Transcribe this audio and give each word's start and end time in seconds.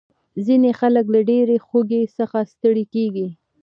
ځینې 0.45 0.71
خلک 0.79 1.05
له 1.15 1.19
ډېرې 1.29 1.57
خوږې 1.67 2.01
څخه 2.17 2.37
ستړي 2.51 2.85
کېږي. 2.93 3.27